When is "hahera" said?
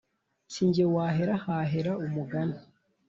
1.45-1.91